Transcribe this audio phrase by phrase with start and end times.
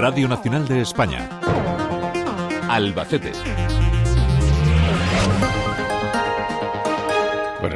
[0.00, 1.28] Radio Nacional de España.
[2.70, 3.32] Albacete.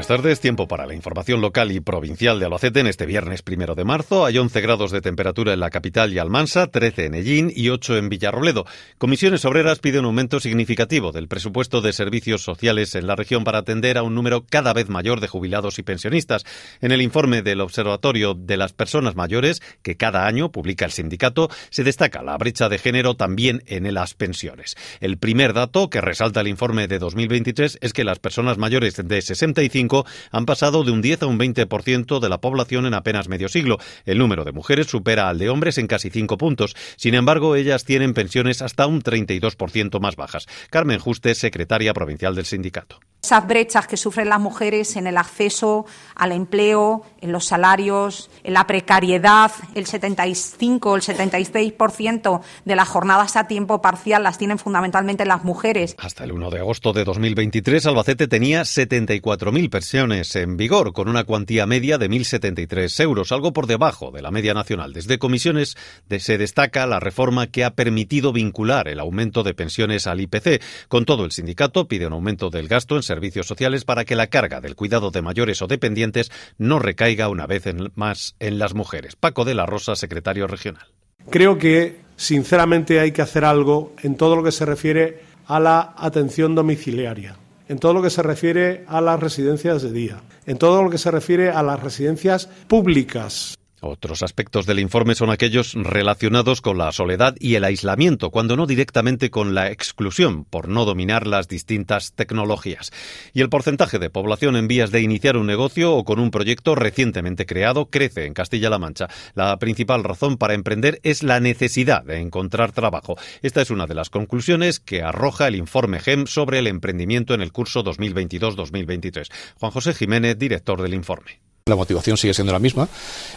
[0.04, 3.74] Buenas tardes, tiempo para la información local y provincial de Albacete en este viernes primero
[3.74, 4.27] de marzo.
[4.27, 7.96] Hay 11 grados de temperatura en la capital y Almansa, 13 en Ellín y 8
[7.96, 8.67] en Villarroledo.
[8.99, 13.60] Comisiones Obreras pide un aumento significativo del presupuesto de servicios sociales en la región para
[13.60, 16.45] atender a un número cada vez mayor de jubilados y pensionistas.
[16.82, 21.48] En el informe del Observatorio de las Personas Mayores, que cada año publica el sindicato,
[21.70, 24.77] se destaca la brecha de género también en las pensiones.
[25.00, 29.23] El primer dato que resalta el informe de 2023 es que las personas mayores de
[29.23, 29.93] 65
[30.30, 33.78] han pasado de un 10 a un 20% de la población en apenas medio siglo.
[34.04, 36.74] El número de mujeres supera al de hombres en casi 5 puntos.
[36.96, 40.46] Sin embargo, ellas tienen pensiones hasta un 32% más bajas.
[40.70, 42.98] Carmen Juste, secretaria provincial del sindicato.
[43.24, 48.52] Esas brechas que sufren las mujeres en el acceso al empleo, en los salarios, en
[48.52, 54.59] la precariedad, el 75 o el 76% de las jornadas a tiempo parcial las tienen
[54.59, 55.96] fundamentalmente las mujeres.
[55.96, 61.24] Hasta el 1 de agosto de 2023, Albacete tenía 74.000 pensiones en vigor, con una
[61.24, 64.93] cuantía media de 1.073 euros, algo por debajo de la media nacional.
[64.93, 65.79] Desde comisiones
[66.19, 70.61] se destaca la reforma que ha permitido vincular el aumento de pensiones al IPC.
[70.89, 74.27] Con todo, el sindicato pide un aumento del gasto en servicios sociales para que la
[74.27, 79.15] carga del cuidado de mayores o dependientes no recaiga una vez más en las mujeres.
[79.15, 80.87] Paco de la Rosa, secretario regional.
[81.31, 85.95] Creo que, sinceramente, hay que hacer algo en todo lo que se refiere a la
[85.97, 87.37] atención domiciliaria,
[87.69, 90.98] en todo lo que se refiere a las residencias de día, en todo lo que
[90.98, 93.55] se refiere a las residencias públicas.
[93.87, 98.67] Otros aspectos del informe son aquellos relacionados con la soledad y el aislamiento, cuando no
[98.67, 102.93] directamente con la exclusión, por no dominar las distintas tecnologías.
[103.35, 106.75] Y el porcentaje de población en vías de iniciar un negocio o con un proyecto
[106.75, 109.09] recientemente creado crece en Castilla-La Mancha.
[109.35, 113.17] La principal razón para emprender es la necesidad de encontrar trabajo.
[113.43, 117.42] Esta es una de las conclusiones que arroja el informe GEM sobre el emprendimiento en
[117.42, 119.31] el curso 2022-2023.
[119.61, 121.41] Juan José Jiménez, director del informe.
[121.67, 122.86] La motivación sigue siendo la misma,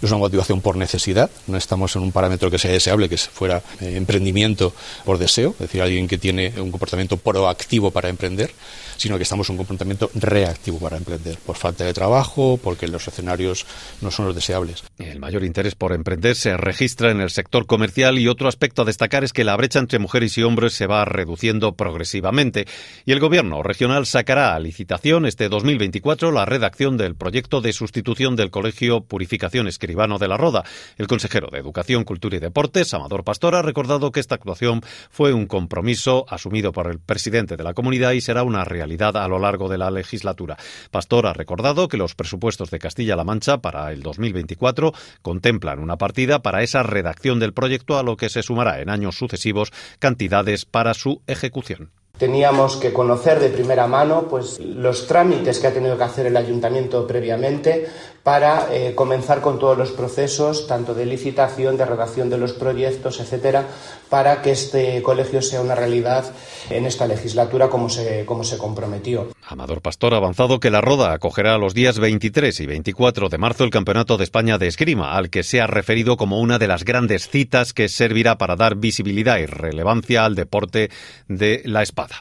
[0.01, 3.63] es una motivación por necesidad, no estamos en un parámetro que sea deseable, que fuera
[3.79, 4.73] eh, emprendimiento
[5.05, 8.51] por deseo, es decir, alguien que tiene un comportamiento proactivo para emprender,
[8.97, 13.07] sino que estamos en un comportamiento reactivo para emprender, por falta de trabajo, porque los
[13.07, 13.65] escenarios
[14.01, 14.83] no son los deseables.
[14.99, 18.85] El mayor interés por emprender se registra en el sector comercial y otro aspecto a
[18.85, 22.67] destacar es que la brecha entre mujeres y hombres se va reduciendo progresivamente
[23.05, 28.16] y el gobierno regional sacará a licitación este 2024 la redacción del proyecto de sustitución
[28.17, 30.63] del Colegio Purificación Escribano de la Roda.
[30.97, 35.33] El consejero de Educación, Cultura y Deportes, Amador Pastor, ha recordado que esta actuación fue
[35.33, 39.37] un compromiso asumido por el presidente de la comunidad y será una realidad a lo
[39.37, 40.57] largo de la legislatura.
[40.89, 46.41] Pastor ha recordado que los presupuestos de Castilla-La Mancha para el 2024 contemplan una partida
[46.41, 50.95] para esa redacción del proyecto a lo que se sumará en años sucesivos cantidades para
[50.95, 51.91] su ejecución.
[52.17, 56.35] Teníamos que conocer de primera mano pues, los trámites que ha tenido que hacer el
[56.35, 57.87] ayuntamiento previamente
[58.23, 63.19] para eh, comenzar con todos los procesos, tanto de licitación, de redacción de los proyectos,
[63.19, 63.65] etcétera,
[64.09, 66.25] para que este colegio sea una realidad
[66.69, 69.27] en esta legislatura como se, como se comprometió.
[69.49, 73.63] Amador Pastor ha avanzado que la Roda acogerá los días 23 y 24 de marzo
[73.63, 76.83] el Campeonato de España de Esgrima, al que se ha referido como una de las
[76.83, 80.89] grandes citas que servirá para dar visibilidad y relevancia al deporte
[81.27, 82.17] de la espada.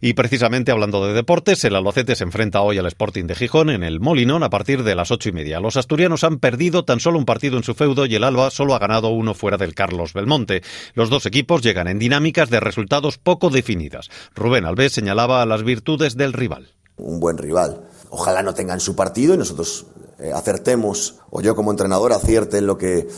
[0.00, 3.84] Y precisamente hablando de deportes, el Albacete se enfrenta hoy al Sporting de Gijón en
[3.84, 7.18] el Molinón a partir de las ocho y media los asturianos han perdido tan solo
[7.18, 10.12] un partido en su feudo y el Alba solo ha ganado uno fuera del Carlos
[10.12, 10.62] Belmonte.
[10.94, 14.08] Los dos equipos llegan en dinámicas de resultados poco definidas.
[14.34, 16.69] Rubén Alves señalaba las virtudes del rival.
[16.96, 17.88] Un buen rival.
[18.10, 19.86] Ojalá no tengan su partido y nosotros
[20.18, 23.08] eh, acertemos, o yo como entrenador acierte en lo que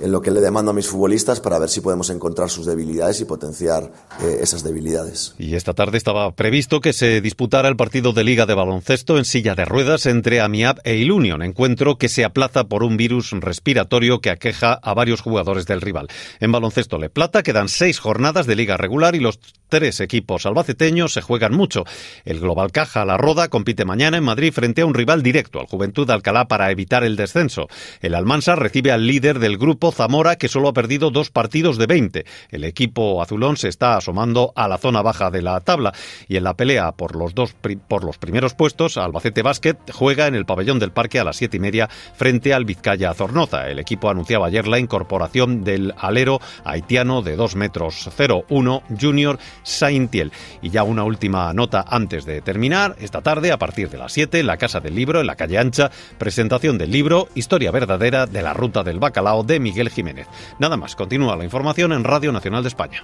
[0.00, 3.20] en lo que le demando a mis futbolistas para ver si podemos encontrar sus debilidades
[3.20, 5.34] y potenciar eh, esas debilidades.
[5.38, 9.24] Y esta tarde estaba previsto que se disputara el partido de Liga de Baloncesto en
[9.24, 14.20] silla de ruedas entre Amiab e Ilunion, encuentro que se aplaza por un virus respiratorio
[14.20, 16.08] que aqueja a varios jugadores del rival.
[16.40, 19.38] En baloncesto Le Plata quedan seis jornadas de liga regular y los
[19.72, 21.84] tres equipos albaceteños se juegan mucho.
[22.26, 25.66] El Global Caja La Roda compite mañana en Madrid frente a un rival directo, al
[25.66, 27.68] Juventud Alcalá, para evitar el descenso.
[28.02, 31.86] El Almansa recibe al líder del grupo Zamora, que solo ha perdido dos partidos de
[31.86, 32.26] 20.
[32.50, 35.94] El equipo azulón se está asomando a la zona baja de la tabla
[36.28, 37.54] y en la pelea por los dos
[37.88, 41.56] por los primeros puestos, Albacete Basket juega en el pabellón del parque a las siete
[41.56, 43.70] y media frente al Vizcaya Zornoza.
[43.70, 50.32] El equipo anunciaba ayer la incorporación del alero haitiano de 2 metros 01 Junior Saintiel.
[50.60, 52.96] Y ya una última nota antes de terminar.
[52.98, 55.90] Esta tarde, a partir de las 7, la Casa del Libro, en la calle Ancha,
[56.18, 60.26] presentación del libro Historia Verdadera de la Ruta del Bacalao de Miguel Jiménez.
[60.58, 63.02] Nada más, continúa la información en Radio Nacional de España.